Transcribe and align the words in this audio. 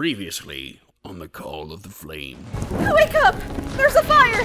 Previously 0.00 0.80
on 1.04 1.18
the 1.18 1.28
Call 1.28 1.74
of 1.74 1.82
the 1.82 1.90
Flame. 1.90 2.38
Wake 2.70 3.14
up! 3.16 3.36
There's 3.76 3.96
a 3.96 4.02
fire! 4.02 4.42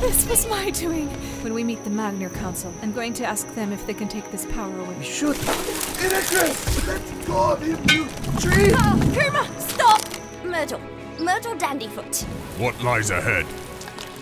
This 0.00 0.26
was 0.26 0.48
my 0.48 0.70
doing. 0.70 1.08
When 1.42 1.52
we 1.52 1.62
meet 1.62 1.84
the 1.84 1.90
Magner 1.90 2.32
Council, 2.36 2.72
I'm 2.80 2.92
going 2.94 3.12
to 3.12 3.24
ask 3.26 3.46
them 3.54 3.70
if 3.70 3.86
they 3.86 3.92
can 3.92 4.08
take 4.08 4.30
this 4.30 4.46
power 4.46 4.74
away. 4.80 5.02
Shoot! 5.02 5.36
Inacre! 6.02 6.54
Let 6.86 7.26
go 7.26 7.52
of 7.52 7.60
him, 7.60 7.78
you 7.90 8.06
tree! 8.40 8.72
Oh, 8.72 8.78
ah, 8.78 8.98
Kurma, 9.12 9.60
stop! 9.60 10.00
Myrtle. 10.42 10.80
Myrtle 11.20 11.54
Dandyfoot. 11.56 12.22
What 12.58 12.82
lies 12.82 13.10
ahead? 13.10 13.44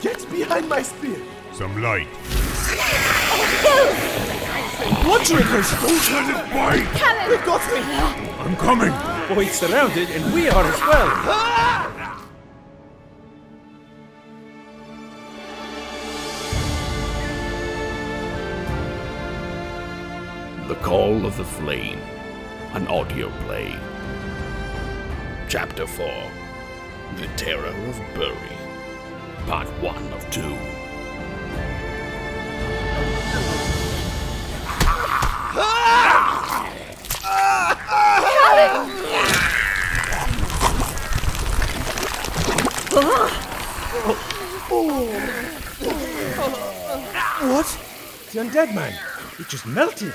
Get 0.02 0.28
behind 0.32 0.68
my 0.68 0.82
spear! 0.82 1.22
Some 1.52 1.80
light. 1.80 2.08
Oh, 3.62 3.92
Blood 5.04 5.24
drinkers! 5.26 5.70
Don't 5.70 6.10
let 6.10 6.28
it 6.28 6.52
bite! 6.52 7.28
They 7.28 7.46
got 7.46 7.62
me! 7.72 7.80
I'm 8.40 8.56
coming! 8.56 9.15
Boy, 9.28 9.46
it's 9.46 9.58
surrounded, 9.58 10.08
and 10.10 10.32
we 10.32 10.48
are 10.48 10.64
as 10.64 10.80
well. 10.82 11.08
The 20.68 20.76
Call 20.76 21.26
of 21.26 21.36
the 21.36 21.44
Flame, 21.44 21.98
an 22.74 22.86
audio 22.86 23.28
play. 23.46 23.76
Chapter 25.48 25.88
4 25.88 26.06
The 27.16 27.26
Terror 27.36 27.66
of 27.66 27.96
Buri, 28.14 28.56
Part 29.48 29.66
1 29.82 30.12
of 30.12 30.30
2. 30.30 30.56
What? 42.96 43.28
The 48.32 48.38
undead 48.40 48.74
man. 48.74 48.94
He 49.36 49.44
just 49.44 49.66
melted. 49.66 50.14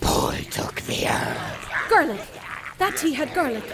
Boy 0.00 0.46
took 0.52 0.80
the 0.82 1.06
herb. 1.06 1.90
Garlic! 1.90 2.20
That 2.78 2.96
tea 2.96 3.12
had 3.14 3.34
garlic. 3.34 3.64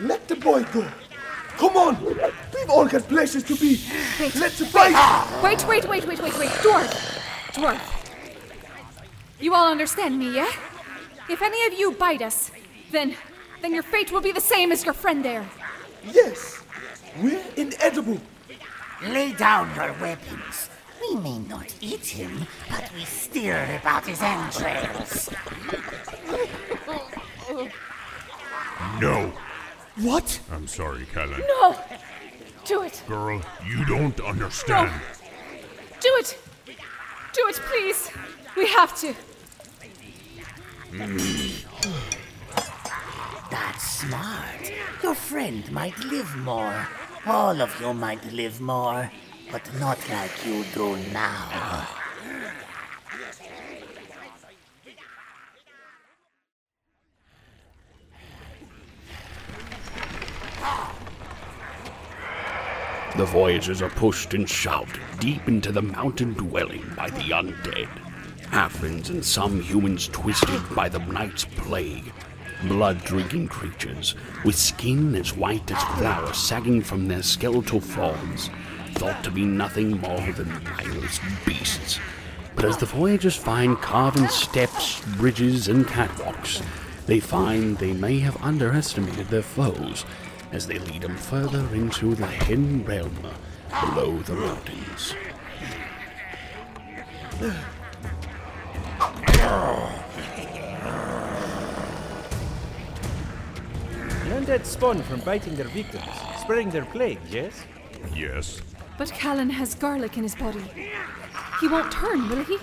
Let 0.00 0.28
the 0.28 0.36
boy 0.36 0.64
go! 0.64 0.86
Come 1.56 1.76
on! 1.78 2.04
We've 2.04 2.68
all 2.68 2.86
got 2.86 3.08
places 3.08 3.42
to 3.44 3.56
be! 3.56 3.80
Wait, 4.20 4.34
Let 4.34 4.52
the 4.52 4.66
bite! 4.66 5.42
Wait, 5.42 5.66
wait, 5.66 5.88
wait, 5.88 6.06
wait, 6.06 6.22
wait, 6.22 6.38
wait. 6.38 6.50
Dwarf! 6.60 6.92
Dwarf. 7.52 7.80
You 9.40 9.54
all 9.54 9.70
understand 9.70 10.18
me, 10.18 10.34
yeah? 10.34 10.50
If 11.30 11.40
any 11.40 11.66
of 11.66 11.72
you 11.78 11.92
bite 11.92 12.20
us, 12.20 12.50
then. 12.90 13.16
Then 13.60 13.74
your 13.74 13.82
fate 13.82 14.10
will 14.10 14.20
be 14.20 14.32
the 14.32 14.40
same 14.40 14.72
as 14.72 14.84
your 14.84 14.94
friend 14.94 15.24
there. 15.24 15.48
Yes! 16.04 16.62
We're 17.20 17.42
inedible! 17.56 18.20
Lay 19.02 19.32
down 19.32 19.74
your 19.74 19.92
weapons. 20.00 20.70
We 21.00 21.16
may 21.16 21.38
not 21.38 21.74
eat 21.80 22.06
him, 22.06 22.46
but 22.68 22.90
we 22.94 23.04
still 23.04 23.76
about 23.76 24.06
his 24.06 24.20
entrails. 24.22 25.30
No! 29.00 29.32
What? 29.96 30.40
I'm 30.52 30.66
sorry, 30.66 31.06
Calan. 31.12 31.40
No! 31.40 31.76
Do 32.64 32.82
it! 32.82 33.02
Girl, 33.06 33.40
you 33.66 33.84
don't 33.86 34.20
understand. 34.20 34.90
No. 34.90 34.98
Do 36.00 36.16
it! 36.18 36.38
Do 36.66 37.46
it, 37.48 37.56
please! 37.56 38.10
We 38.56 38.66
have 38.68 38.98
to. 39.00 39.14
Hmm. 40.92 41.69
That's 43.50 43.84
smart. 44.00 44.72
Your 45.02 45.14
friend 45.14 45.70
might 45.72 45.98
live 46.04 46.36
more. 46.36 46.86
All 47.26 47.60
of 47.60 47.74
you 47.80 47.92
might 47.92 48.24
live 48.32 48.60
more, 48.60 49.10
but 49.50 49.68
not 49.78 49.98
like 50.08 50.46
you 50.46 50.64
do 50.72 50.96
now. 51.12 51.86
The 63.16 63.26
voyagers 63.26 63.82
are 63.82 63.90
pushed 63.90 64.32
and 64.34 64.48
shoved 64.48 64.98
deep 65.18 65.46
into 65.48 65.72
the 65.72 65.82
mountain 65.82 66.32
dwelling 66.34 66.90
by 66.96 67.10
the 67.10 67.30
undead. 67.30 67.88
Halflings 68.50 69.10
and 69.10 69.24
some 69.24 69.60
humans 69.60 70.08
twisted 70.08 70.62
by 70.74 70.88
the 70.88 71.00
night's 71.00 71.44
plague. 71.44 72.12
Blood 72.64 73.02
drinking 73.04 73.48
creatures 73.48 74.14
with 74.44 74.54
skin 74.54 75.14
as 75.14 75.34
white 75.34 75.70
as 75.70 75.82
flour 75.98 76.32
sagging 76.34 76.82
from 76.82 77.08
their 77.08 77.22
skeletal 77.22 77.80
forms, 77.80 78.50
thought 78.94 79.24
to 79.24 79.30
be 79.30 79.44
nothing 79.44 79.98
more 79.98 80.32
than 80.32 80.62
mindless 80.64 81.20
beasts. 81.46 81.98
But 82.54 82.66
as 82.66 82.76
the 82.76 82.86
voyagers 82.86 83.36
find 83.36 83.80
carven 83.80 84.28
steps, 84.28 85.00
bridges, 85.16 85.68
and 85.68 85.86
catwalks, 85.86 86.62
they 87.06 87.18
find 87.18 87.78
they 87.78 87.94
may 87.94 88.18
have 88.18 88.42
underestimated 88.42 89.28
their 89.28 89.42
foes 89.42 90.04
as 90.52 90.66
they 90.66 90.78
lead 90.78 91.02
them 91.02 91.16
further 91.16 91.66
into 91.74 92.14
the 92.14 92.26
hidden 92.26 92.84
realm 92.84 93.16
below 93.80 94.18
the 94.18 94.34
mountains. 94.34 95.14
Undead 104.40 104.64
spawn 104.64 105.02
from 105.02 105.20
biting 105.20 105.54
their 105.54 105.68
victims, 105.68 106.02
spreading 106.40 106.70
their 106.70 106.86
plague, 106.86 107.20
yes? 107.28 107.62
Yes. 108.14 108.62
But 108.96 109.10
Calan 109.10 109.50
has 109.50 109.74
garlic 109.74 110.16
in 110.16 110.22
his 110.22 110.34
body. 110.34 110.64
He 111.60 111.68
won't 111.68 111.92
turn, 111.92 112.26
will 112.26 112.42
he? 112.44 112.56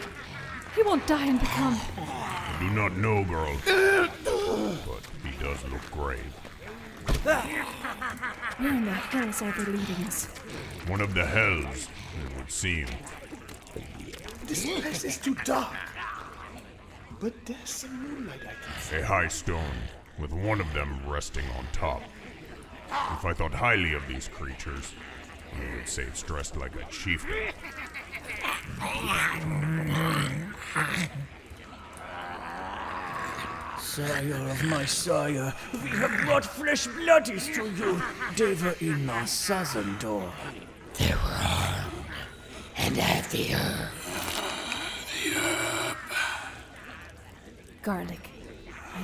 He 0.76 0.82
won't 0.82 1.06
die 1.06 1.28
and 1.28 1.40
become. 1.40 1.80
I 1.98 2.58
do 2.60 2.72
not 2.72 2.98
know, 2.98 3.24
girl. 3.26 3.56
but 3.64 5.02
he 5.24 5.38
does 5.44 5.64
look 5.72 5.92
grave. 5.92 6.34
Where 8.58 8.74
in 8.74 8.86
the 8.86 8.94
hells 8.94 9.44
are 9.44 9.52
they 9.52 9.72
leading 9.72 10.06
us? 10.06 10.26
One 10.88 11.02
of 11.02 11.14
the 11.14 11.28
hells, 11.28 11.90
it 12.26 12.38
would 12.38 12.52
seem. 12.52 12.88
This 14.48 14.66
place 14.66 15.04
is 15.04 15.18
too 15.20 15.36
dark. 15.46 15.76
But 17.20 17.34
there's 17.46 17.70
some 17.70 18.02
moonlight 18.02 18.42
I 18.42 18.66
can 18.66 18.82
see. 18.82 18.96
A 18.96 19.06
high 19.06 19.28
stone, 19.28 19.78
with 20.20 20.32
one 20.32 20.60
of 20.60 20.74
them 20.74 21.00
resting 21.08 21.46
on 21.58 21.66
top. 21.72 22.02
If 22.88 23.26
I 23.26 23.34
thought 23.34 23.54
highly 23.54 23.94
of 23.94 24.08
these 24.08 24.28
creatures, 24.28 24.94
you 25.54 25.78
would 25.78 25.88
say 25.88 26.04
it's 26.04 26.24
dressed 26.24 26.58
like 26.58 26.76
a 26.76 26.86
chieftain. 26.92 27.54
Sire 33.80 34.50
of 34.50 34.64
my 34.66 34.86
sire, 34.86 35.54
we 35.74 35.90
have 35.90 36.26
brought 36.26 36.46
fresh 36.46 36.88
bloodies 36.88 37.48
to 37.48 37.70
you, 37.72 38.02
Deva 38.36 38.76
in 38.84 39.10
our 39.10 39.26
southern 39.28 39.98
door. 39.98 40.32
They're 40.94 41.16
wrong. 41.16 42.06
And 42.78 42.98
I 42.98 43.02
have 43.02 43.32
the 43.32 43.54
herb. 43.54 43.90
Garlic. 47.82 48.37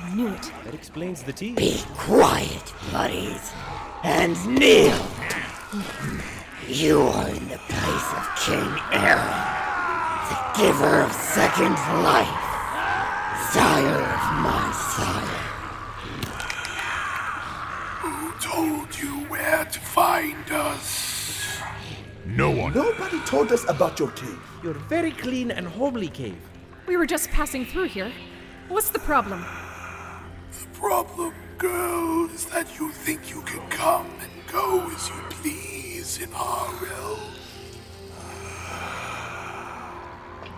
I 0.02 0.16
knew 0.16 0.28
it. 0.28 0.52
That 0.64 0.74
explains 0.74 1.24
the 1.24 1.34
tea. 1.34 1.54
Be 1.54 1.82
quiet, 1.96 2.74
buddies, 2.92 3.52
and 4.04 4.34
kneel. 4.48 5.06
You 6.68 7.02
are 7.02 7.30
in 7.30 7.48
the 7.50 7.60
place 7.70 8.10
of 8.14 8.24
King 8.46 8.72
Aaron, 8.92 9.34
the 10.30 10.38
giver 10.58 11.02
of 11.02 11.12
second 11.12 11.76
life, 12.04 12.28
sire 13.52 14.02
of 14.02 14.24
my 14.42 14.72
sire. 14.96 15.44
Who 18.02 18.32
told 18.40 18.98
you 18.98 19.26
where 19.30 19.66
to 19.66 19.80
find 19.80 20.52
us? 20.52 21.60
No 22.26 22.50
one. 22.50 22.74
Nobody 22.74 23.20
told 23.26 23.52
us 23.52 23.68
about 23.70 24.00
your 24.00 24.12
cave. 24.12 24.40
Your 24.64 24.74
very 24.74 25.12
clean 25.12 25.52
and 25.52 25.68
homely 25.68 26.08
cave. 26.08 26.38
We 26.88 26.98
were 26.98 27.06
just 27.06 27.30
passing 27.30 27.66
through 27.66 27.90
here. 27.90 28.12
What's 28.70 28.90
the 28.90 29.00
problem? 29.00 29.46
Girl, 31.64 32.30
is 32.32 32.44
that 32.48 32.78
you 32.78 32.92
think 32.92 33.30
you 33.30 33.42
can 33.44 33.66
come 33.70 34.10
and 34.20 34.32
go 34.52 34.86
as 34.90 35.08
you 35.08 35.16
please 35.30 36.20
in 36.22 36.30
our 36.34 36.74
realm. 36.84 37.20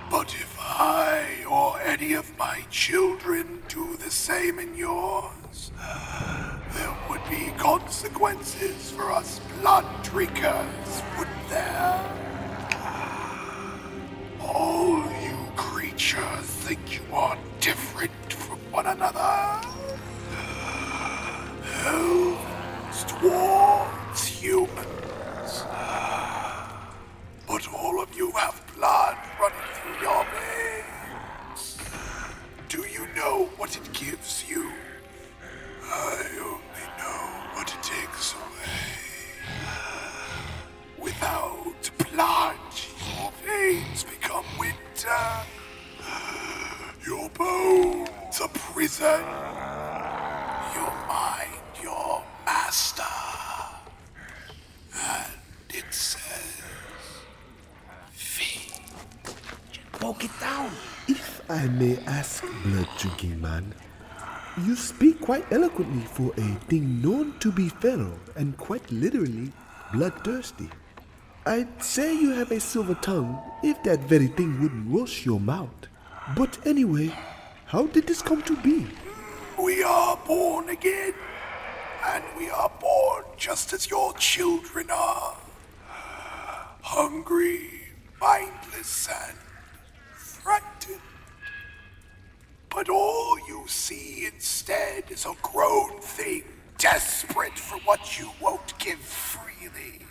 But 0.09 0.33
if 0.33 0.57
I 0.59 1.45
or 1.47 1.79
any 1.81 2.13
of 2.13 2.35
my 2.39 2.61
children 2.71 3.61
do 3.67 3.97
the 3.97 4.09
same 4.09 4.57
in 4.57 4.75
yours, 4.75 5.69
there 6.73 6.97
would 7.07 7.21
be 7.29 7.51
consequences 7.55 8.89
for 8.89 9.11
us 9.11 9.39
blood 9.61 9.85
drinkers, 10.01 11.03
wouldn't 11.19 11.49
there? 11.49 12.01
All 14.41 15.03
Poke 60.05 60.25
it 60.25 60.39
down. 60.39 60.69
If 61.07 61.41
I 61.49 61.65
may 61.65 61.97
ask, 62.05 62.43
blood 62.63 62.87
drinking 62.99 63.41
man, 63.41 63.73
you 64.63 64.75
speak 64.75 65.19
quite 65.19 65.51
eloquently 65.51 66.05
for 66.05 66.31
a 66.37 66.47
thing 66.69 67.01
known 67.01 67.33
to 67.39 67.51
be 67.51 67.69
feral 67.69 68.13
and 68.35 68.55
quite 68.55 68.91
literally 68.91 69.51
bloodthirsty. 69.91 70.69
I'd 71.47 71.81
say 71.81 72.13
you 72.13 72.29
have 72.33 72.51
a 72.51 72.59
silver 72.59 72.93
tongue 72.93 73.41
if 73.63 73.81
that 73.81 74.01
very 74.01 74.27
thing 74.27 74.61
wouldn't 74.61 74.91
wash 74.91 75.25
your 75.25 75.39
mouth. 75.39 75.87
But 76.37 76.59
anyway, 76.67 77.11
how 77.65 77.87
did 77.87 78.05
this 78.05 78.21
come 78.21 78.43
to 78.43 78.55
be? 78.57 78.85
We 79.59 79.81
are 79.81 80.19
born 80.27 80.69
again, 80.69 81.15
and 82.05 82.23
we 82.37 82.47
are 82.51 82.71
born 82.79 83.23
just 83.37 83.73
as 83.73 83.89
your 83.89 84.13
children 84.19 84.91
are. 84.91 85.35
Hungry, 86.83 87.89
mindless, 88.21 89.09
and 89.09 89.37
But 92.75 92.89
all 92.89 93.39
you 93.47 93.63
see 93.67 94.25
instead 94.25 95.09
is 95.09 95.25
a 95.25 95.33
grown 95.41 95.97
thing 96.01 96.43
desperate 96.77 97.57
for 97.57 97.79
what 97.79 98.19
you 98.19 98.29
won't 98.41 98.77
give 98.77 98.99
freely. 98.99 100.01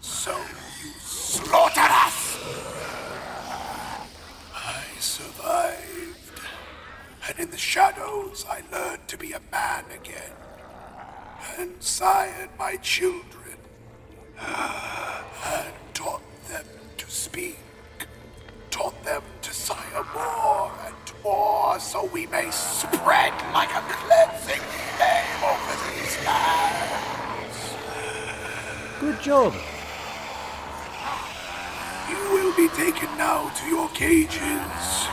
So 0.00 0.36
you 0.36 0.90
slaughter 0.98 1.80
us! 1.80 2.36
I 4.54 4.82
survived. 4.98 6.40
And 7.28 7.38
in 7.38 7.50
the 7.50 7.56
shadows, 7.56 8.44
I 8.50 8.62
learned 8.72 9.06
to 9.06 9.16
be 9.16 9.32
a 9.32 9.40
man 9.52 9.84
again. 9.94 10.32
And 11.58 11.80
sired 11.80 12.50
my 12.58 12.74
children. 12.78 13.56
More 21.74 21.80
so 21.80 22.04
we 22.12 22.26
may 22.26 22.48
spread 22.52 23.32
like 23.52 23.70
a 23.70 23.82
cleansing 23.88 24.62
flame 24.94 25.42
over 25.42 25.74
these 25.90 26.16
lands. 26.24 27.58
Good 29.00 29.20
job. 29.20 29.52
You 32.08 32.16
will 32.32 32.54
be 32.56 32.68
taken 32.76 33.08
now 33.18 33.48
to 33.48 33.66
your 33.66 33.88
cages. 33.88 35.08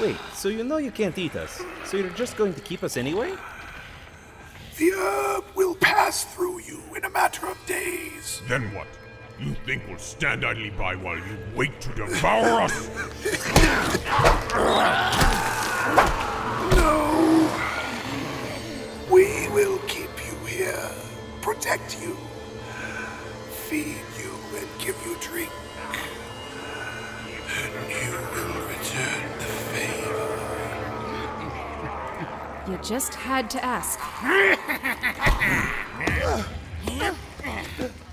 Wait, 0.00 0.16
so 0.32 0.48
you 0.48 0.64
know 0.64 0.78
you 0.78 0.90
can't 0.90 1.18
eat 1.18 1.36
us, 1.36 1.62
so 1.84 1.98
you're 1.98 2.08
just 2.10 2.38
going 2.38 2.54
to 2.54 2.60
keep 2.62 2.82
us 2.82 2.96
anyway? 2.96 3.34
The 4.78 4.90
herb 4.92 5.44
will 5.54 5.74
pass 5.74 6.24
through 6.24 6.60
you 6.62 6.80
in 6.96 7.04
a 7.04 7.10
matter 7.10 7.46
of 7.46 7.58
days. 7.66 8.40
Then 8.48 8.72
what? 8.74 8.86
You 9.38 9.54
think 9.66 9.82
we'll 9.86 9.98
stand 9.98 10.46
idly 10.46 10.70
by 10.70 10.94
while 10.94 11.18
you 11.18 11.36
wait 11.54 11.78
to 11.82 11.92
devour 11.94 12.62
us? 12.62 14.32
No. 16.76 17.50
We 19.10 19.48
will 19.50 19.78
keep 19.86 20.08
you 20.26 20.34
here, 20.46 20.90
protect 21.42 22.00
you, 22.00 22.16
feed 23.50 24.00
you, 24.18 24.32
and 24.56 24.66
give 24.78 24.96
you 25.04 25.14
drink. 25.20 25.52
And 27.58 27.72
you 27.90 28.12
will 28.32 28.54
return 28.66 29.28
the 29.38 29.52
favor. 29.74 30.26
You 32.70 32.78
just 32.82 33.14
had 33.14 33.50
to 33.50 33.62
ask. 33.62 34.00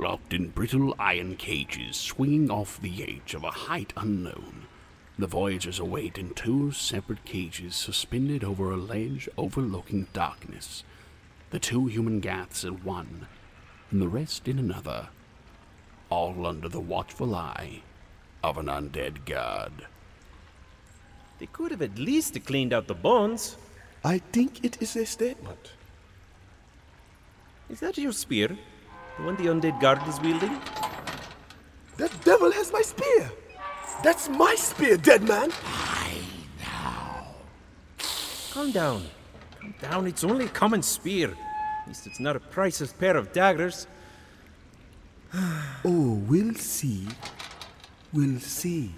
Locked 0.00 0.32
in 0.32 0.50
brittle 0.50 0.94
iron 0.96 1.34
cages 1.34 1.96
swinging 1.96 2.52
off 2.52 2.80
the 2.80 3.02
edge 3.02 3.34
of 3.34 3.42
a 3.42 3.50
height 3.50 3.92
unknown, 3.96 4.66
the 5.18 5.26
voyagers 5.26 5.80
await 5.80 6.16
in 6.16 6.34
two 6.34 6.70
separate 6.70 7.24
cages 7.24 7.74
suspended 7.74 8.44
over 8.44 8.70
a 8.70 8.76
ledge 8.76 9.28
overlooking 9.36 10.06
darkness. 10.12 10.84
The 11.50 11.58
two 11.58 11.86
human 11.86 12.20
gaths 12.20 12.62
in 12.62 12.84
one, 12.84 13.26
and 13.90 14.00
the 14.00 14.06
rest 14.06 14.46
in 14.46 14.60
another, 14.60 15.08
all 16.10 16.46
under 16.46 16.68
the 16.68 16.78
watchful 16.78 17.34
eye 17.34 17.82
of 18.44 18.56
an 18.56 18.66
undead 18.66 19.24
god. 19.24 19.86
They 21.40 21.46
could 21.46 21.72
have 21.72 21.82
at 21.82 21.98
least 21.98 22.38
cleaned 22.44 22.72
out 22.72 22.86
the 22.86 22.94
bones. 22.94 23.56
I 24.04 24.18
think 24.18 24.64
it 24.64 24.80
is 24.80 24.94
a 24.94 25.04
statement. 25.04 25.72
Is 27.68 27.80
that 27.80 27.98
your 27.98 28.12
spear? 28.12 28.56
The 29.18 29.24
one 29.24 29.36
the 29.36 29.46
undead 29.46 29.80
guard 29.80 29.98
is 30.06 30.20
wielding? 30.20 30.56
That 31.96 32.12
devil 32.24 32.52
has 32.52 32.72
my 32.72 32.82
spear! 32.82 33.30
That's 34.04 34.28
my 34.28 34.54
spear, 34.54 34.96
dead 34.96 35.24
man! 35.24 35.50
I 35.64 36.20
know. 36.60 37.24
Calm 38.52 38.70
down. 38.70 39.02
Calm 39.60 39.74
down, 39.80 40.06
it's 40.06 40.22
only 40.22 40.44
a 40.44 40.48
common 40.48 40.82
spear. 40.82 41.30
At 41.30 41.88
least 41.88 42.06
it's 42.06 42.20
not 42.20 42.36
a 42.36 42.40
priceless 42.40 42.92
pair 42.92 43.16
of 43.16 43.32
daggers. 43.32 43.86
Oh, 45.84 46.14
we'll 46.26 46.54
see. 46.54 47.06
We'll 48.12 48.40
see. 48.40 48.92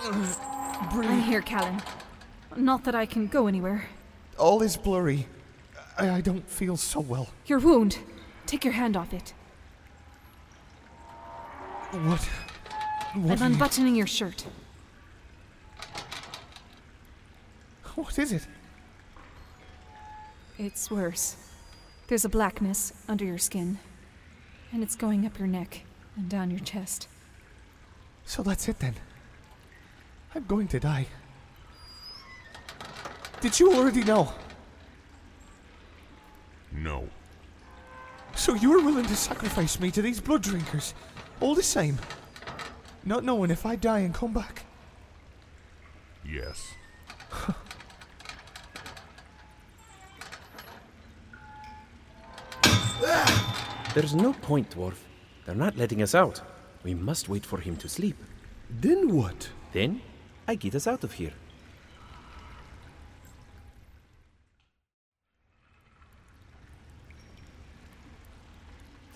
I'm 0.00 1.20
here, 1.20 1.42
Calan. 1.42 1.82
Not 2.56 2.84
that 2.84 2.94
I 2.94 3.04
can 3.04 3.26
go 3.26 3.46
anywhere. 3.46 3.84
All 4.38 4.62
is 4.62 4.76
blurry. 4.76 5.26
I, 5.98 6.10
I 6.16 6.20
don't 6.20 6.48
feel 6.48 6.76
so 6.76 7.00
well. 7.00 7.28
Your 7.46 7.58
wound. 7.58 7.98
Take 8.46 8.64
your 8.64 8.74
hand 8.74 8.96
off 8.96 9.12
it. 9.12 9.34
What? 11.90 12.00
What, 12.04 12.28
I'm 13.14 13.24
are 13.24 13.36
you- 13.36 13.44
unbuttoning 13.54 13.94
your 13.96 14.06
shirt. 14.06 14.44
what 17.94 18.18
is 18.18 18.32
it? 18.32 18.46
It's 20.58 20.90
worse. 20.90 21.36
There's 22.06 22.24
a 22.24 22.28
blackness 22.28 22.92
under 23.08 23.24
your 23.24 23.38
skin, 23.38 23.78
and 24.72 24.82
it's 24.82 24.94
going 24.96 25.26
up 25.26 25.38
your 25.38 25.48
neck 25.48 25.82
and 26.16 26.28
down 26.28 26.50
your 26.50 26.60
chest. 26.60 27.08
So 28.24 28.42
that's 28.42 28.68
it 28.68 28.78
then. 28.78 28.94
I'm 30.34 30.44
going 30.44 30.68
to 30.68 30.78
die. 30.80 31.06
Did 33.40 33.58
you 33.58 33.72
already 33.74 34.04
know? 34.04 34.32
No. 36.72 37.08
So 38.38 38.54
you 38.54 38.70
were 38.70 38.80
willing 38.80 39.04
to 39.06 39.16
sacrifice 39.16 39.80
me 39.80 39.90
to 39.90 40.00
these 40.00 40.20
blood 40.20 40.42
drinkers, 40.42 40.94
all 41.40 41.56
the 41.56 41.62
same, 41.62 41.98
not 43.04 43.24
knowing 43.24 43.50
if 43.50 43.66
I 43.66 43.74
die 43.74 43.98
and 43.98 44.14
come 44.14 44.32
back. 44.32 44.64
Yes. 46.24 46.72
There's 53.94 54.14
no 54.14 54.32
point, 54.34 54.70
Dwarf. 54.70 54.94
They're 55.44 55.56
not 55.56 55.76
letting 55.76 56.00
us 56.00 56.14
out. 56.14 56.40
We 56.84 56.94
must 56.94 57.28
wait 57.28 57.44
for 57.44 57.58
him 57.58 57.76
to 57.78 57.88
sleep. 57.88 58.22
Then 58.70 59.12
what? 59.16 59.48
Then, 59.72 60.00
I 60.46 60.54
get 60.54 60.76
us 60.76 60.86
out 60.86 61.02
of 61.02 61.14
here. 61.14 61.32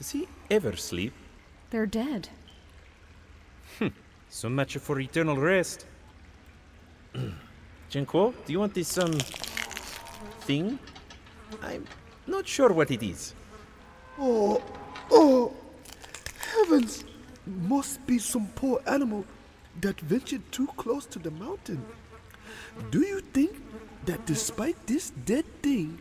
Does 0.02 0.10
he 0.10 0.26
ever 0.50 0.74
sleep? 0.74 1.12
They're 1.70 1.86
dead. 1.86 2.28
So 4.28 4.48
much 4.48 4.76
for 4.78 4.98
eternal 4.98 5.36
rest. 5.36 5.86
Jenquo, 7.88 8.34
do 8.44 8.52
you 8.52 8.58
want 8.58 8.74
this, 8.74 8.98
um, 8.98 9.12
thing? 10.40 10.80
I'm 11.62 11.86
not 12.26 12.48
sure 12.48 12.72
what 12.72 12.90
it 12.90 13.00
is. 13.00 13.32
Oh, 14.18 14.60
Oh, 15.08 15.54
heavens! 16.50 17.04
Must 17.46 18.04
be 18.04 18.18
some 18.18 18.48
poor 18.56 18.82
animal 18.88 19.24
that 19.82 20.00
ventured 20.00 20.42
too 20.50 20.66
close 20.76 21.06
to 21.14 21.20
the 21.20 21.30
mountain. 21.30 21.84
Do 22.90 23.02
you 23.02 23.20
think 23.20 23.52
that 24.06 24.26
despite 24.26 24.84
this 24.88 25.10
dead 25.10 25.44
thing 25.62 26.00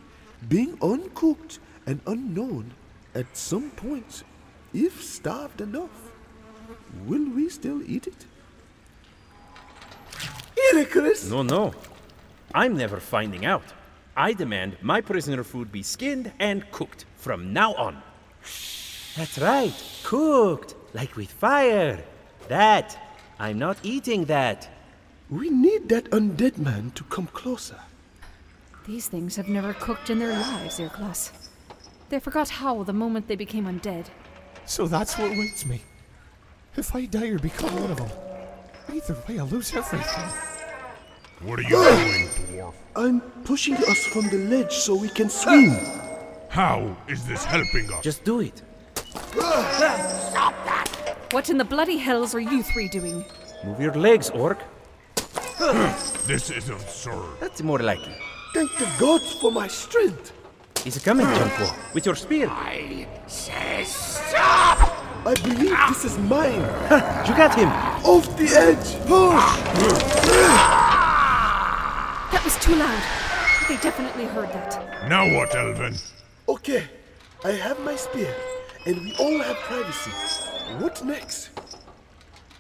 being 0.50 0.76
uncooked 0.82 1.60
and 1.86 2.02
unknown, 2.08 2.74
at 3.14 3.36
some 3.36 3.72
point, 3.72 4.24
if 4.74 5.04
starved 5.04 5.62
enough, 5.62 6.12
will 7.06 7.30
we 7.30 7.50
still 7.50 7.82
eat 7.84 8.08
it? 8.08 8.26
Icarus! 10.74 11.30
No, 11.30 11.42
no. 11.44 11.74
I'm 12.54 12.76
never 12.78 13.00
finding 13.00 13.46
out. 13.46 13.64
I 14.16 14.34
demand 14.34 14.78
my 14.82 15.02
prisoner 15.02 15.44
food 15.44 15.72
be 15.72 15.84
skinned 15.84 16.32
and 16.40 16.70
cooked 16.72 17.06
from 17.16 17.54
now 17.54 17.74
on. 17.76 18.02
That's 19.18 19.38
right, 19.40 19.74
cooked, 20.04 20.76
like 20.94 21.16
with 21.16 21.32
fire. 21.32 22.04
That. 22.48 22.98
I'm 23.40 23.58
not 23.60 23.78
eating 23.84 24.26
that. 24.26 24.70
We 25.30 25.50
need 25.50 25.90
that 25.90 26.06
undead 26.12 26.58
man 26.58 26.92
to 26.96 27.04
come 27.06 27.28
closer. 27.28 27.80
These 28.86 29.08
things 29.08 29.36
have 29.36 29.48
never 29.48 29.74
cooked 29.74 30.10
in 30.10 30.20
their 30.20 30.34
lives, 30.34 30.80
Iriklas. 30.80 31.41
They 32.12 32.20
forgot 32.20 32.50
how 32.50 32.84
the 32.84 32.92
moment 32.92 33.30
they 33.30 33.38
became 33.38 33.64
undead. 33.68 34.08
So 34.66 34.86
that's 34.86 35.18
what 35.18 35.32
awaits 35.32 35.66
me. 35.66 35.82
If 36.76 36.94
I 36.94 37.06
die 37.06 37.30
or 37.30 37.40
become 37.40 37.74
one 37.74 37.90
of 37.90 37.98
them, 37.98 38.10
either 38.94 39.16
way 39.30 39.40
I'll 39.40 39.46
lose 39.46 39.74
everything. 39.74 40.26
What 41.40 41.60
are 41.60 41.62
you 41.62 41.70
doing, 41.70 42.28
dwarf? 42.28 42.74
I'm 42.98 43.22
pushing 43.46 43.78
us 43.78 44.06
from 44.08 44.28
the 44.28 44.40
ledge 44.50 44.74
so 44.74 44.94
we 44.94 45.08
can 45.08 45.30
swing. 45.30 45.72
How 46.50 46.98
is 47.08 47.26
this 47.26 47.46
helping 47.46 47.90
us? 47.94 48.04
Just 48.04 48.26
do 48.26 48.42
it. 48.42 48.62
Stop 49.06 50.54
that! 50.66 51.18
What 51.32 51.50
in 51.50 51.58
the 51.58 51.64
bloody 51.64 51.96
hells 51.96 52.36
are 52.36 52.42
you 52.42 52.62
three 52.62 52.90
doing? 52.90 53.24
Move 53.64 53.80
your 53.80 53.94
legs, 53.94 54.30
orc. 54.32 54.60
This 56.28 56.50
is 56.50 56.68
absurd. 56.68 57.40
That's 57.40 57.62
more 57.64 57.80
like 57.80 58.06
it. 58.06 58.18
Thank 58.54 58.70
the 58.78 58.90
gods 59.00 59.32
for 59.36 59.50
my 59.50 59.70
strength. 59.70 60.34
He's 60.84 60.98
coming, 60.98 61.28
Jenquo, 61.28 61.94
with 61.94 62.06
your 62.08 62.16
spear. 62.16 62.48
I 62.50 63.06
say 63.28 63.84
stop! 63.84 64.80
I 65.24 65.36
believe 65.44 65.78
this 65.90 66.06
is 66.06 66.18
mine. 66.18 66.62
You 67.28 67.38
got 67.38 67.54
him. 67.56 67.70
Off 68.04 68.36
the 68.36 68.48
edge. 68.48 68.98
Push. 69.06 69.62
That 72.32 72.42
was 72.44 72.58
too 72.58 72.76
loud. 72.76 73.04
They 73.70 73.78
definitely 73.78 74.26
heard 74.26 74.50
that. 74.50 75.08
Now 75.08 75.24
what, 75.38 75.54
Elvin? 75.54 75.96
Okay, 76.50 76.86
I 77.44 77.52
have 77.52 77.80
my 77.82 77.96
spear, 77.96 78.34
and 78.88 79.02
we 79.02 79.14
all 79.20 79.38
have 79.40 79.58
privacy. 79.58 80.12
What 80.80 81.04
next? 81.06 81.52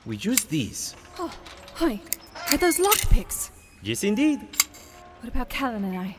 We 0.05 0.17
use 0.17 0.43
these. 0.43 0.95
Oh, 1.17 1.31
hi. 1.73 1.99
Are 2.51 2.57
those 2.57 2.77
lockpicks? 2.77 3.49
Yes, 3.81 4.03
indeed. 4.03 4.41
What 5.21 5.29
about 5.33 5.49
Calan 5.49 5.83
and 5.85 5.97
I? 5.97 6.15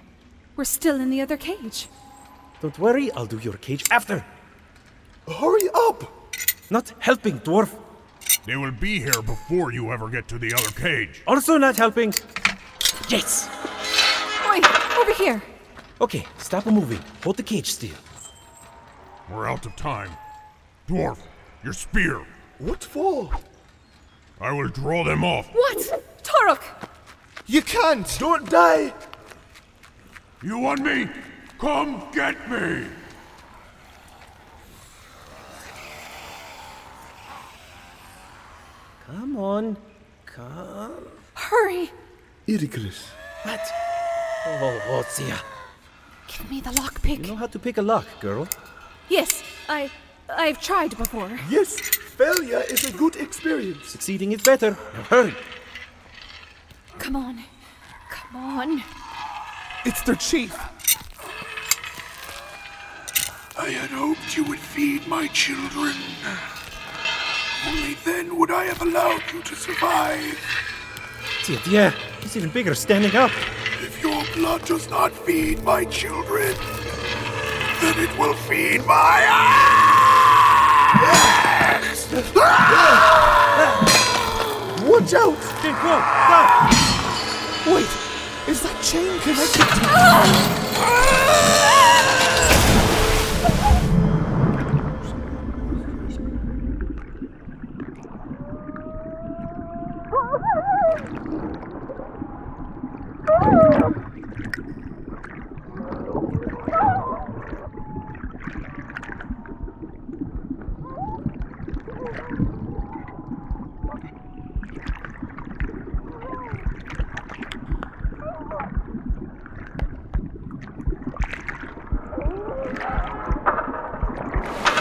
We're 0.56 0.64
still 0.64 1.00
in 1.00 1.10
the 1.10 1.20
other 1.20 1.36
cage. 1.36 1.88
Don't 2.60 2.78
worry, 2.78 3.10
I'll 3.12 3.26
do 3.26 3.38
your 3.38 3.54
cage 3.54 3.84
after. 3.90 4.24
Hurry 5.26 5.68
up! 5.74 6.04
Not 6.70 6.92
helping, 6.98 7.40
dwarf. 7.40 7.70
They 8.44 8.56
will 8.56 8.72
be 8.72 8.98
here 8.98 9.22
before 9.22 9.72
you 9.72 9.92
ever 9.92 10.08
get 10.08 10.28
to 10.28 10.38
the 10.38 10.52
other 10.54 10.70
cage. 10.70 11.22
Also 11.26 11.56
not 11.58 11.76
helping. 11.76 12.12
Yes. 13.08 13.48
Oi, 14.46 14.60
over 15.00 15.12
here. 15.12 15.42
Okay, 16.00 16.26
stop 16.38 16.66
moving. 16.66 17.00
Hold 17.22 17.36
the 17.36 17.42
cage 17.42 17.70
still. 17.72 17.96
We're 19.30 19.46
out 19.46 19.64
of 19.66 19.74
time. 19.76 20.10
Dwarf, 20.88 21.18
your 21.64 21.72
spear. 21.72 22.26
What 22.58 22.84
for? 22.84 23.30
I 24.40 24.52
will 24.52 24.68
draw 24.68 25.04
them 25.04 25.24
off. 25.24 25.48
What? 25.52 26.04
Taruk! 26.22 26.62
You 27.46 27.62
can't! 27.62 28.16
Don't 28.18 28.48
die! 28.50 28.92
You 30.42 30.58
want 30.58 30.80
me? 30.80 31.08
Come 31.58 32.02
get 32.12 32.50
me! 32.50 32.84
Come 39.06 39.36
on. 39.36 39.76
Come. 40.26 41.06
Hurry! 41.34 41.90
Icarus. 42.48 43.10
What? 43.44 43.60
Oh, 44.46 44.80
Ozia. 44.88 45.38
Give 46.26 46.50
me 46.50 46.60
the 46.60 46.70
lockpick. 46.70 47.26
You 47.26 47.32
know 47.32 47.36
how 47.36 47.46
to 47.46 47.58
pick 47.58 47.78
a 47.78 47.82
lock, 47.82 48.06
girl. 48.20 48.48
Yes, 49.08 49.44
I. 49.68 49.90
I've 50.28 50.60
tried 50.60 50.96
before. 50.96 51.30
Yes, 51.50 51.78
failure 51.78 52.62
is 52.68 52.84
a 52.84 52.92
good 52.92 53.16
experience. 53.16 53.88
Succeeding 53.88 54.32
is 54.32 54.42
better. 54.42 54.70
Now 54.94 55.02
hurry. 55.02 55.34
Come 56.98 57.16
on. 57.16 57.44
Come 58.10 58.36
on. 58.36 58.82
It's 59.84 60.00
their 60.02 60.14
chief. 60.14 60.54
I 63.58 63.70
had 63.70 63.90
hoped 63.90 64.36
you 64.36 64.44
would 64.44 64.60
feed 64.60 65.08
my 65.08 65.26
children. 65.28 65.94
Only 67.66 67.94
then 68.04 68.38
would 68.38 68.52
I 68.52 68.64
have 68.64 68.80
allowed 68.82 69.22
you 69.32 69.42
to 69.42 69.56
survive. 69.56 70.38
Dude, 71.44 71.66
yeah, 71.66 71.90
he's 72.20 72.36
even 72.36 72.50
bigger 72.50 72.76
standing 72.76 73.16
up. 73.16 73.32
If 73.80 74.00
your 74.00 74.22
blood 74.34 74.64
does 74.64 74.88
not 74.88 75.10
feed 75.12 75.64
my 75.64 75.84
children, 75.86 76.54
then 77.80 77.98
it 77.98 78.16
will 78.16 78.34
feed 78.34 78.86
my 78.86 79.24
ass! 79.26 79.72
Watch 84.84 85.14
out! 85.14 85.42
Stop! 85.42 86.70
Wait, 87.66 88.01
is 88.48 88.60
that 88.62 88.82
chain 88.82 89.18
connected? 89.20 90.82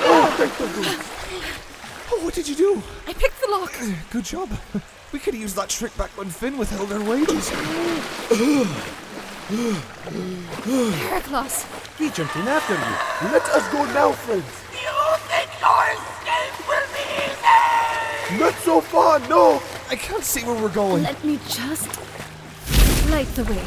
Oh, 0.03 0.33
thank 0.35 0.53
the 0.57 0.65
gods. 0.65 1.09
Oh, 2.11 2.25
what 2.25 2.33
did 2.33 2.47
you 2.47 2.55
do? 2.55 2.81
I 3.07 3.13
picked 3.13 3.39
the 3.41 3.47
lock. 3.49 3.73
Good 4.21 4.29
job. 4.37 4.49
We 5.11 5.19
could 5.19 5.33
have 5.33 5.41
used 5.41 5.57
that 5.57 5.67
trick 5.67 5.97
back 5.97 6.11
when 6.11 6.29
Finn 6.29 6.57
withheld 6.57 6.93
our 6.93 7.03
wages. 7.03 7.49
Heracloss. 11.09 11.65
He 11.97 12.09
jumped 12.11 12.35
in 12.37 12.47
after 12.47 12.75
you. 12.75 13.29
Let 13.33 13.43
us 13.49 13.67
go 13.73 13.83
now, 13.93 14.13
friends. 14.13 14.45
You 14.71 15.17
think 15.27 15.49
your 15.59 15.83
escape 15.91 16.55
will 16.69 16.87
be 16.93 17.03
easy? 18.37 18.39
Not 18.39 18.53
so 18.63 18.79
far, 18.79 19.19
no! 19.27 19.61
I 19.89 19.97
can't 19.97 20.23
see 20.23 20.45
where 20.45 20.55
we're 20.61 20.69
going. 20.69 21.03
Let 21.03 21.21
me 21.25 21.37
just 21.49 21.89
light 23.09 23.27
the 23.35 23.43
way. 23.43 23.65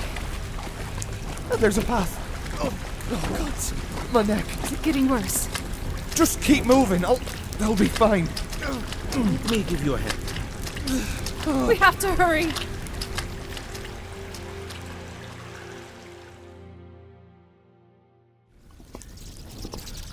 Oh, 1.50 1.56
There's 1.58 1.76
a 1.76 1.82
path. 1.82 2.16
Oh, 2.62 2.72
oh 3.10 3.20
God, 3.36 4.14
my 4.14 4.22
neck. 4.22 4.46
Is 4.64 4.72
it 4.72 4.82
getting 4.82 5.08
worse? 5.08 5.46
Just 6.14 6.40
keep 6.40 6.64
moving. 6.64 7.04
I'll, 7.04 7.20
I'll 7.60 7.76
be 7.76 7.88
fine. 7.88 8.28
Let 9.14 9.50
me 9.50 9.62
give 9.64 9.84
you 9.84 9.96
a 9.96 9.98
hand. 9.98 10.23
We 10.86 11.76
have 11.76 11.98
to 12.00 12.14
hurry. 12.14 12.46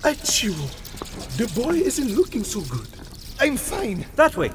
Achoo! 0.02 0.54
The 1.36 1.60
boy 1.60 1.74
isn't 1.74 2.14
looking 2.14 2.42
so 2.42 2.60
good. 2.62 2.88
I'm 3.38 3.56
fine. 3.56 4.06
That 4.16 4.36
way. 4.36 4.48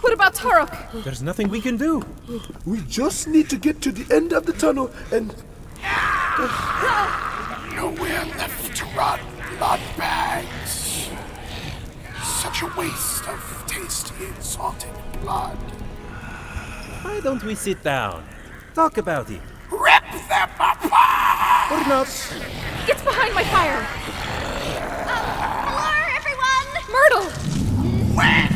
What 0.00 0.12
about 0.12 0.34
Taruk? 0.34 1.04
There's 1.04 1.22
nothing 1.22 1.48
we 1.48 1.60
can 1.60 1.76
do. 1.76 2.02
We 2.64 2.80
just 2.82 3.26
need 3.26 3.50
to 3.50 3.56
get 3.56 3.80
to 3.82 3.92
the 3.92 4.14
end 4.14 4.32
of 4.32 4.46
the 4.46 4.52
tunnel 4.52 4.90
and. 5.12 5.34
Nowhere 7.74 8.24
left 8.36 8.76
to 8.76 8.84
run, 8.96 9.20
blood 9.58 9.80
bags 9.96 10.83
a 12.64 12.78
waste 12.78 13.28
of 13.28 13.64
tasty 13.66 14.24
exotic 14.24 14.90
blood. 15.20 15.58
Why 17.02 17.20
don't 17.20 17.42
we 17.44 17.54
sit 17.54 17.82
down? 17.82 18.24
Talk 18.74 18.96
about 18.96 19.30
it. 19.30 19.42
Rip 19.70 20.02
them 20.28 20.48
apart! 20.58 21.72
Or 21.72 21.86
not. 21.86 22.06
Gets 22.86 23.02
behind 23.02 23.34
my 23.34 23.44
fire! 23.44 23.86
Uh, 25.06 25.20
hello, 25.68 25.92
everyone! 26.16 26.68
Myrtle! 26.90 27.28
When? 28.16 28.53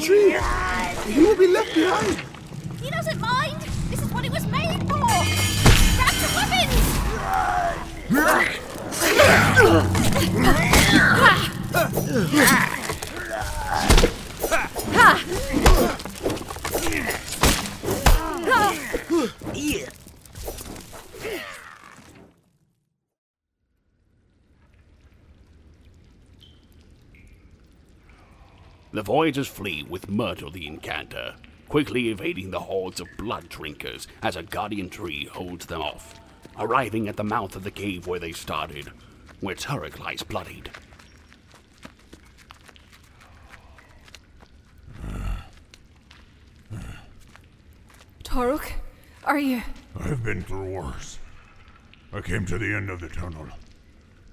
tree. 0.00 0.34
He 1.12 1.20
will 1.20 1.36
be 1.36 1.46
left 1.46 1.74
behind. 1.74 2.16
He 2.80 2.90
doesn't 2.90 3.20
mind. 3.20 3.60
This 3.90 4.00
is 4.02 4.10
what 4.12 4.24
it 4.24 4.32
was 4.32 4.46
made 4.46 4.80
for. 4.88 4.98
Grab 5.96 6.14
the 6.16 6.28
weapons. 12.50 12.76
The 29.00 29.04
voyagers 29.04 29.48
flee 29.48 29.82
with 29.82 30.10
Myrtle 30.10 30.50
the 30.50 30.66
Incanter, 30.66 31.34
quickly 31.70 32.10
evading 32.10 32.50
the 32.50 32.60
hordes 32.60 33.00
of 33.00 33.08
blood 33.16 33.48
drinkers 33.48 34.06
as 34.22 34.36
a 34.36 34.42
guardian 34.42 34.90
tree 34.90 35.24
holds 35.24 35.64
them 35.64 35.80
off, 35.80 36.20
arriving 36.58 37.08
at 37.08 37.16
the 37.16 37.24
mouth 37.24 37.56
of 37.56 37.64
the 37.64 37.70
cave 37.70 38.06
where 38.06 38.20
they 38.20 38.32
started, 38.32 38.92
where 39.40 39.54
Taruk 39.54 39.98
lies 39.98 40.22
bloodied. 40.22 40.70
Taruk, 48.22 48.72
are 49.24 49.38
you. 49.38 49.62
I've 49.98 50.22
been 50.22 50.42
through 50.42 50.74
worse. 50.74 51.18
I 52.12 52.20
came 52.20 52.44
to 52.44 52.58
the 52.58 52.74
end 52.74 52.90
of 52.90 53.00
the 53.00 53.08
tunnel. 53.08 53.48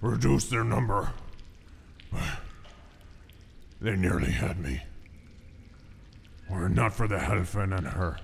Reduced 0.02 0.50
their 0.50 0.66
number. 0.66 1.14
They 3.80 3.96
nearly 3.96 4.32
had 4.32 4.60
me. 4.60 4.82
Were 6.50 6.68
it 6.68 6.72
not 6.72 6.94
for 6.94 7.08
the 7.08 7.18
Helfen 7.18 7.78
and 7.78 7.88
her 7.88 8.18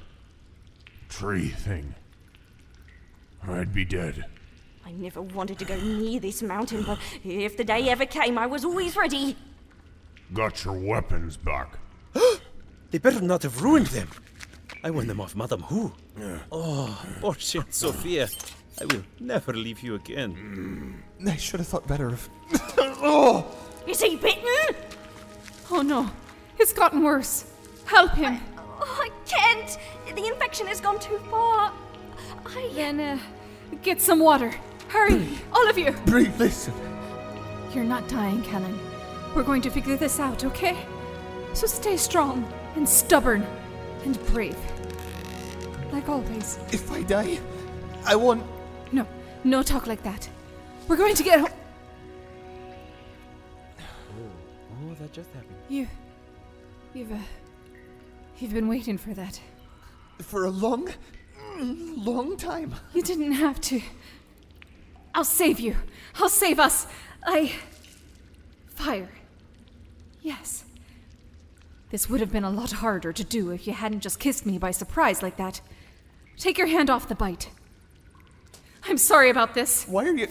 tree 1.09 1.49
thing, 1.49 1.93
I'd 3.47 3.73
be 3.73 3.85
dead. 3.85 4.25
I 4.85 4.91
never 4.93 5.21
wanted 5.21 5.59
to 5.59 5.65
go 5.65 5.79
near 5.79 6.19
this 6.19 6.41
mountain, 6.41 6.83
but 6.83 6.97
if 7.23 7.55
the 7.55 7.63
day 7.63 7.89
ever 7.89 8.05
came, 8.05 8.37
I 8.37 8.47
was 8.47 8.65
always 8.65 8.95
ready. 8.95 9.35
Got 10.33 10.65
your 10.65 10.73
weapons 10.73 11.37
back. 11.37 11.77
They 12.91 12.99
better 12.99 13.21
not 13.21 13.41
have 13.41 13.63
ruined 13.63 13.87
them. 13.87 14.07
I 14.83 14.91
won 14.91 15.07
them 15.07 15.19
off 15.19 15.35
Madame 15.35 15.63
Who. 15.63 15.91
Oh, 16.51 17.03
poor 17.21 17.33
Saint 17.39 17.73
Sophia. 17.73 18.27
I 18.79 18.85
will 18.85 19.01
never 19.19 19.51
leave 19.51 19.79
you 19.79 19.95
again. 19.95 21.01
Mm. 21.19 21.27
I 21.31 21.35
should 21.37 21.59
have 21.59 21.67
thought 21.67 21.87
better 21.87 22.09
of. 22.09 22.29
oh! 23.01 23.47
Is 23.87 23.99
he 23.99 24.15
bitten? 24.15 24.75
Oh 25.75 25.81
no, 25.81 26.07
it's 26.59 26.71
gotten 26.71 27.01
worse. 27.01 27.45
Help 27.85 28.11
him. 28.11 28.39
Oh, 28.79 29.01
I 29.01 29.09
can't. 29.25 29.75
The 30.15 30.27
infection 30.27 30.67
has 30.67 30.79
gone 30.79 30.99
too 30.99 31.17
far. 31.31 31.73
I. 32.45 32.69
Then, 32.75 32.99
uh, 32.99 33.17
get 33.81 33.99
some 33.99 34.19
water. 34.19 34.53
Hurry, 34.89 35.27
all 35.51 35.67
of 35.67 35.75
you. 35.75 35.91
Breathe, 36.05 36.39
listen. 36.39 36.75
You're 37.73 37.83
not 37.85 38.07
dying, 38.07 38.43
Kellen. 38.43 38.77
We're 39.35 39.41
going 39.41 39.63
to 39.63 39.71
figure 39.71 39.97
this 39.97 40.19
out, 40.19 40.45
okay? 40.45 40.77
So 41.55 41.65
stay 41.65 41.97
strong 41.97 42.47
and 42.75 42.87
stubborn 42.87 43.43
and 44.05 44.23
brave. 44.27 44.57
Like 45.91 46.07
always. 46.07 46.59
If 46.71 46.91
I 46.91 47.01
die, 47.01 47.39
I 48.05 48.15
won't. 48.15 48.43
No, 48.91 49.07
no 49.43 49.63
talk 49.63 49.87
like 49.87 50.03
that. 50.03 50.29
We're 50.87 50.97
going 50.97 51.15
to 51.15 51.23
get 51.23 51.39
home. 51.39 51.62
Just 55.13 55.31
happened. 55.31 55.55
You. 55.69 55.87
You've, 56.95 57.11
uh. 57.11 57.17
You've 58.39 58.53
been 58.53 58.67
waiting 58.67 58.97
for 58.97 59.13
that. 59.13 59.39
For 60.19 60.45
a 60.45 60.49
long, 60.49 60.89
long 61.59 62.35
time. 62.35 62.73
You 62.93 63.03
didn't 63.03 63.33
have 63.33 63.61
to. 63.61 63.81
I'll 65.13 65.23
save 65.23 65.59
you. 65.59 65.75
I'll 66.15 66.29
save 66.29 66.59
us. 66.59 66.87
I. 67.23 67.53
Fire. 68.67 69.11
Yes. 70.23 70.65
This 71.91 72.09
would 72.09 72.19
have 72.19 72.31
been 72.31 72.43
a 72.43 72.49
lot 72.49 72.71
harder 72.71 73.13
to 73.13 73.23
do 73.23 73.51
if 73.51 73.67
you 73.67 73.73
hadn't 73.73 73.99
just 73.99 74.19
kissed 74.19 74.47
me 74.47 74.57
by 74.57 74.71
surprise 74.71 75.21
like 75.21 75.37
that. 75.37 75.61
Take 76.37 76.57
your 76.57 76.67
hand 76.67 76.89
off 76.89 77.07
the 77.07 77.13
bite. 77.13 77.49
I'm 78.85 78.97
sorry 78.97 79.29
about 79.29 79.53
this. 79.53 79.85
Why 79.87 80.05
are 80.05 80.15
you. 80.15 80.27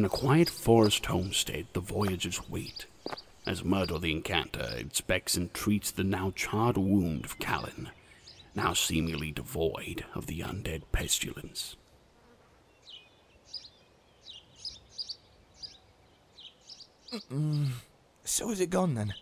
In 0.00 0.06
a 0.06 0.08
quiet 0.08 0.48
forest 0.48 1.04
homestead, 1.04 1.66
the 1.74 1.80
Voyagers 1.80 2.48
wait, 2.48 2.86
as 3.44 3.62
Myrtle 3.62 3.98
the 3.98 4.10
Incanter 4.10 4.78
inspects 4.78 5.36
and 5.36 5.52
treats 5.52 5.90
the 5.90 6.02
now 6.02 6.32
charred 6.34 6.78
wound 6.78 7.26
of 7.26 7.38
Calan, 7.38 7.90
now 8.54 8.72
seemingly 8.72 9.30
devoid 9.30 10.06
of 10.14 10.24
the 10.24 10.40
undead 10.40 10.84
pestilence. 10.90 11.76
So 18.24 18.50
is 18.50 18.60
it 18.62 18.70
gone 18.70 18.94
then? 18.94 19.12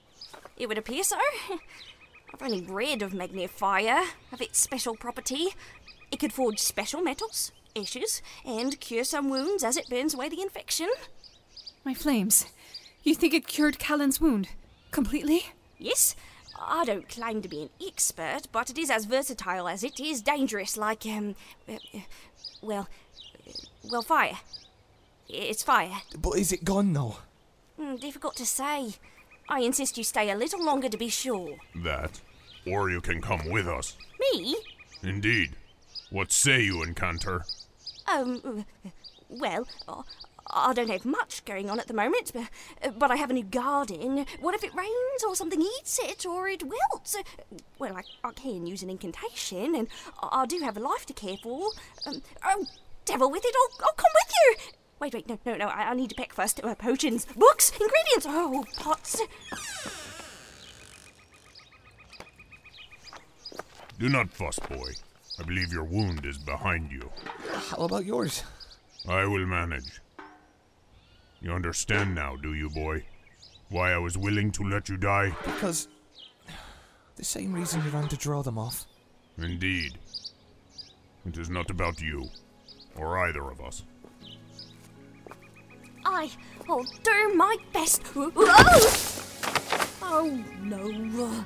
It 0.57 0.69
would 0.69 0.79
appear 0.79 1.03
so. 1.03 1.19
I've 2.33 2.41
only 2.41 2.63
read 2.63 3.03
of 3.03 3.11
Magnifire, 3.11 4.05
of 4.31 4.41
its 4.41 4.61
special 4.61 4.95
property. 4.95 5.49
It 6.13 6.21
could 6.21 6.33
forge 6.33 6.61
special 6.61 7.03
metals, 7.03 7.51
ashes, 7.81 8.23
and 8.45 8.81
cure 8.81 9.05
some 9.05 9.31
wounds 9.31 9.65
as 9.65 9.77
it 9.77 9.89
burns 9.89 10.15
away 10.15 10.29
the 10.29 10.43
infection. 10.43 10.89
My 11.85 11.95
flames. 11.95 12.47
You 13.03 13.15
think 13.15 13.33
it 13.35 13.47
cured 13.47 13.79
Calan's 13.79 14.21
wound? 14.21 14.49
Completely? 14.91 15.47
Yes, 15.79 16.17
I 16.61 16.85
don't 16.85 17.09
claim 17.09 17.41
to 17.43 17.49
be 17.49 17.63
an 17.63 17.71
expert, 17.87 18.43
but 18.53 18.71
it 18.71 18.79
is 18.79 18.91
as 18.91 19.05
versatile 19.05 19.69
as 19.69 19.85
it 19.85 20.01
is 20.01 20.23
dangerous, 20.23 20.77
like, 20.77 21.07
um, 21.07 21.37
uh, 21.69 21.75
uh, 21.95 22.01
well, 22.61 22.89
uh, 23.47 23.53
well, 23.91 24.03
fire. 24.03 24.39
It's 25.29 25.63
fire. 25.63 26.03
But 26.19 26.39
is 26.39 26.53
it 26.53 26.65
gone 26.65 26.93
now? 26.93 27.19
Hmm, 27.79 27.97
difficult 27.97 28.37
to 28.37 28.47
say. 28.47 28.95
I 29.49 29.61
insist 29.61 29.97
you 29.97 30.05
stay 30.05 30.31
a 30.31 30.37
little 30.37 30.65
longer 30.65 30.89
to 30.89 30.99
be 30.99 31.09
sure. 31.09 31.57
That. 31.75 32.21
Or 32.67 32.91
you 32.91 33.01
can 33.01 33.23
come 33.23 33.49
with 33.49 33.67
us. 33.67 33.97
Me? 34.19 34.57
Indeed. 35.03 35.53
What 36.11 36.33
say 36.33 36.63
you, 36.63 36.83
Incanter? 36.83 37.45
Um, 38.11 38.65
well, 39.29 39.67
I 40.51 40.73
don't 40.73 40.89
have 40.89 41.05
much 41.05 41.45
going 41.45 41.69
on 41.69 41.79
at 41.79 41.89
the 41.89 41.95
moment, 41.95 42.33
but, 42.99 43.11
I 43.11 43.17
have 43.17 43.31
a 43.31 43.35
new 43.35 43.45
garden. 43.45 44.25
What 44.41 44.55
if 44.55 44.65
it 44.65 44.75
rains 44.75 45.25
or 45.27 45.35
something 45.35 45.61
eats 45.61 45.99
it 46.03 46.25
or 46.25 46.49
it 46.49 46.63
wilts? 46.63 47.17
Well, 47.79 47.97
I, 47.97 48.03
I 48.27 48.33
can 48.33 48.67
use 48.67 48.83
an 48.83 48.91
incantation, 48.91 49.75
and 49.75 49.89
I, 50.23 50.43
I 50.43 50.47
do 50.47 50.61
have 50.61 50.77
a 50.77 50.81
life 50.81 51.05
to 51.07 51.13
care 51.13 51.37
for. 51.43 51.71
Um, 52.07 52.23
oh, 52.45 52.65
devil 53.05 53.31
with 53.31 53.45
it, 53.45 53.55
I'll, 53.55 53.87
I'll 53.87 53.95
come 53.95 54.11
with 54.15 54.33
you. 54.35 54.57
Wait, 55.01 55.15
wait, 55.15 55.29
no, 55.29 55.39
no, 55.45 55.57
no, 55.57 55.67
I, 55.69 55.91
I 55.91 55.95
need 55.95 56.11
to 56.11 56.17
pack 56.17 56.33
first. 56.33 56.63
Uh, 56.65 56.75
potions, 56.75 57.27
books, 57.37 57.71
ingredients, 57.71 58.27
oh, 58.27 58.65
pots. 58.79 59.21
Do 63.99 64.09
not 64.09 64.31
fuss, 64.31 64.59
boy. 64.61 64.93
I 65.39 65.43
believe 65.45 65.73
your 65.73 65.85
wound 65.85 66.27
is 66.27 66.39
behind 66.39 66.91
you. 66.91 67.11
Ah, 67.53 67.67
How 67.71 67.85
about 67.85 68.05
yours? 68.05 68.43
I 69.09 69.25
will 69.25 69.47
manage. 69.47 70.01
You 71.41 71.53
understand 71.53 72.15
now, 72.15 72.37
do 72.37 72.55
you, 72.55 72.69
boy? 72.71 73.05
Why 73.69 73.93
I 73.93 73.99
was 73.99 74.19
willing 74.19 74.51
to 74.53 74.65
let 74.65 74.89
you 74.89 74.97
die? 74.97 75.33
Because. 75.45 75.89
The 77.17 77.25
same 77.25 77.53
reason 77.53 77.83
you 77.85 77.91
ran 77.91 78.09
to 78.09 78.17
draw 78.17 78.43
them 78.43 78.59
off. 78.59 78.87
Indeed. 79.39 79.99
It 81.27 81.37
is 81.39 81.51
not 81.51 81.71
about 81.71 82.01
you, 82.01 82.25
or 82.97 83.19
either 83.27 83.43
of 83.51 83.61
us. 83.61 83.85
I 86.05 86.31
will 86.67 86.85
do 87.05 87.35
my 87.35 87.57
best. 87.73 88.03
Oh, 88.17 88.33
oh 90.03 90.45
no. 90.63 91.45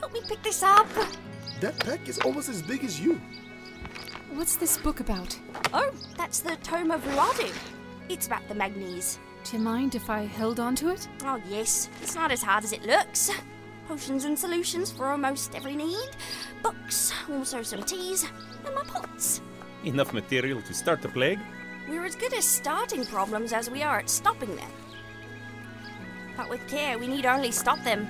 Help 0.00 0.12
me 0.12 0.20
pick 0.28 0.42
this 0.42 0.62
up. 0.62 0.86
That 1.62 1.78
pack 1.78 2.08
is 2.08 2.18
almost 2.18 2.48
as 2.48 2.60
big 2.60 2.82
as 2.82 2.98
you. 2.98 3.20
What's 4.34 4.56
this 4.56 4.76
book 4.78 4.98
about? 4.98 5.38
Oh, 5.72 5.92
that's 6.16 6.40
the 6.40 6.56
Tome 6.64 6.90
of 6.90 7.00
Ruadu. 7.04 7.54
It's 8.08 8.26
about 8.26 8.48
the 8.48 8.54
Magnes. 8.56 9.20
Do 9.44 9.56
you 9.56 9.62
mind 9.62 9.94
if 9.94 10.10
I 10.10 10.24
held 10.24 10.58
on 10.58 10.74
to 10.74 10.88
it? 10.88 11.06
Oh, 11.24 11.40
yes. 11.48 11.88
It's 12.02 12.16
not 12.16 12.32
as 12.32 12.42
hard 12.42 12.64
as 12.64 12.72
it 12.72 12.82
looks. 12.82 13.30
Potions 13.86 14.24
and 14.24 14.36
solutions 14.36 14.90
for 14.90 15.06
almost 15.06 15.54
every 15.54 15.76
need. 15.76 16.10
Books, 16.64 17.12
also 17.30 17.62
some 17.62 17.84
teas, 17.84 18.26
and 18.66 18.74
my 18.74 18.82
pots. 18.82 19.40
Enough 19.84 20.12
material 20.12 20.62
to 20.62 20.74
start 20.74 21.00
the 21.00 21.10
plague? 21.10 21.38
We're 21.88 22.04
as 22.04 22.16
good 22.16 22.34
at 22.34 22.42
starting 22.42 23.06
problems 23.06 23.52
as 23.52 23.70
we 23.70 23.84
are 23.84 24.00
at 24.00 24.10
stopping 24.10 24.56
them. 24.56 24.70
But 26.36 26.50
with 26.50 26.66
care, 26.66 26.98
we 26.98 27.06
need 27.06 27.24
only 27.24 27.52
stop 27.52 27.78
them. 27.84 28.08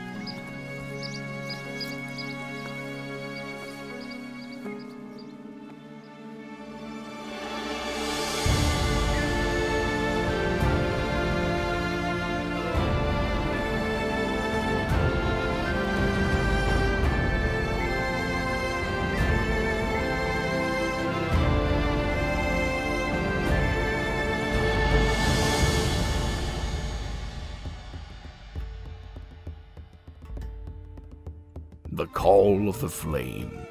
Of 32.53 32.83
the 32.83 32.89
Flame. 32.89 33.67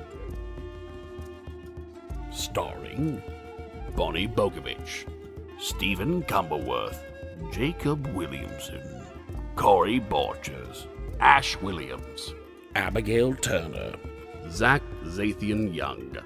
Starring 2.32 3.22
Bonnie 3.96 4.28
Bogovich, 4.28 5.06
Stephen 5.60 6.24
Cumberworth, 6.24 6.98
Jacob 7.54 8.08
Williamson, 8.08 8.82
Corey 9.56 10.00
Borchers, 10.00 10.88
Ash 11.20 11.56
Williams, 11.62 12.34
Abigail 12.76 13.36
Turner, 13.36 13.94
Zach 14.50 14.82
Xathien 15.04 15.74
Young, 15.74 16.18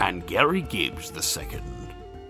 and 0.00 0.26
Garry 0.26 0.62
Gibbs 0.62 1.12
II. 1.12 1.60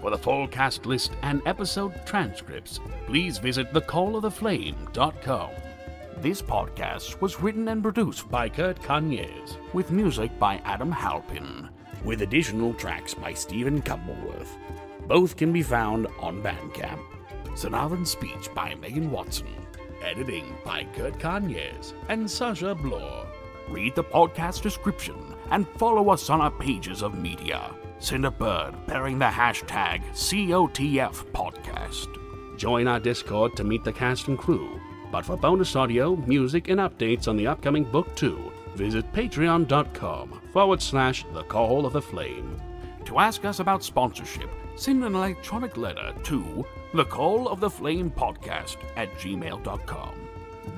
For 0.03 0.11
the 0.11 0.19
full 0.19 0.47
cast 0.47 0.85
list 0.85 1.13
and 1.23 1.41
episode 1.47 1.95
transcripts, 2.05 2.81
please 3.07 3.39
visit 3.39 3.73
thecalloftheflame.com. 3.73 5.51
This 6.21 6.43
podcast 6.43 7.19
was 7.23 7.41
written 7.41 7.69
and 7.69 7.83
produced 7.83 8.31
by 8.31 8.51
Kurt 8.51 8.79
Cañez, 8.83 9.57
with 9.73 9.91
music 9.91 10.39
by 10.39 10.61
Adam 10.67 10.93
Halpin, 10.93 11.71
with 12.05 12.21
additional 12.21 12.75
tracks 12.75 13.15
by 13.15 13.33
Stephen 13.33 13.81
Cumberworth. 13.81 14.59
Both 15.09 15.39
can 15.39 15.51
be 15.51 15.63
found 15.63 16.09
on 16.21 16.43
Bandcamp. 16.43 17.01
Sonoran 17.55 18.07
speech 18.07 18.53
by 18.55 18.75
Megan 18.75 19.11
Watson. 19.11 19.49
Editing 20.05 20.59
by 20.63 20.85
Kurt 20.95 21.19
Cañez 21.19 21.95
and 22.11 22.31
Sasha 22.31 22.75
Blore. 22.75 23.27
Read 23.71 23.95
the 23.95 24.05
podcast 24.05 24.61
description 24.61 25.17
and 25.51 25.67
follow 25.79 26.11
us 26.11 26.29
on 26.29 26.43
our 26.43 26.51
pages 26.51 27.03
of 27.03 27.19
media. 27.19 27.75
Send 27.99 28.27
a 28.27 28.31
bird 28.31 28.75
bearing 28.87 29.19
the 29.19 29.25
hashtag 29.25 30.05
COTF 30.13 31.25
podcast. 31.33 32.09
Join 32.59 32.87
our 32.89 33.01
Discord 33.01 33.57
to 33.57 33.65
meet 33.65 33.85
the 33.85 33.93
cast 33.93 34.29
and 34.29 34.39
crew. 34.39 34.79
But 35.11 35.25
for 35.25 35.37
bonus 35.37 35.75
audio, 35.75 36.17
music, 36.17 36.69
and 36.69 36.81
updates 36.81 37.27
on 37.27 37.37
the 37.37 37.47
upcoming 37.47 37.85
book 37.85 38.15
2, 38.15 38.53
visit 38.77 39.13
patreon.com 39.13 40.41
forward 40.53 40.81
slash 40.81 41.25
the 41.33 41.43
call 41.45 41.85
of 41.85 41.93
the 41.93 42.03
flame. 42.03 42.61
To 43.07 43.19
ask 43.19 43.45
us 43.45 43.59
about 43.59 43.83
sponsorship, 43.83 44.51
send 44.77 45.05
an 45.05 45.15
electronic 45.15 45.77
letter 45.77 46.15
to 46.25 46.65
the 46.95 47.05
call 47.05 47.49
of 47.49 47.61
the 47.61 47.71
flame 47.71 48.11
podcast 48.11 48.77
at 48.97 49.13
gmail.com. 49.15 50.15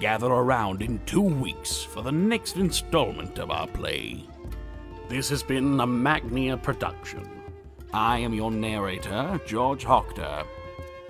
Gather 0.00 0.28
around 0.28 0.82
in 0.82 1.00
two 1.04 1.20
weeks 1.20 1.82
for 1.82 2.02
the 2.02 2.12
next 2.12 2.56
installment 2.56 3.38
of 3.38 3.50
our 3.50 3.66
play. 3.66 4.24
This 5.08 5.28
has 5.28 5.42
been 5.42 5.78
a 5.78 5.86
Magnia 5.86 6.56
production. 6.56 7.28
I 7.92 8.18
am 8.18 8.32
your 8.32 8.50
narrator, 8.50 9.38
George 9.46 9.84
Hoctor. 9.84 10.46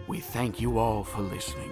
We 0.08 0.18
thank 0.18 0.60
you 0.60 0.78
all 0.78 1.04
for 1.04 1.22
listening. 1.22 1.70